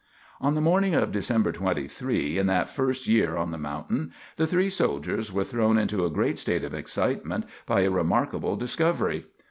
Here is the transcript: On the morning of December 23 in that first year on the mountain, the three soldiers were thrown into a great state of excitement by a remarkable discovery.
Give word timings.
On 0.39 0.55
the 0.55 0.61
morning 0.61 0.95
of 0.95 1.11
December 1.11 1.51
23 1.51 2.39
in 2.39 2.47
that 2.47 2.71
first 2.71 3.07
year 3.07 3.37
on 3.37 3.51
the 3.51 3.57
mountain, 3.59 4.11
the 4.35 4.47
three 4.47 4.67
soldiers 4.67 5.31
were 5.31 5.43
thrown 5.43 5.77
into 5.77 6.03
a 6.05 6.09
great 6.09 6.39
state 6.39 6.63
of 6.63 6.73
excitement 6.73 7.43
by 7.67 7.81
a 7.81 7.91
remarkable 7.91 8.55
discovery. 8.55 9.27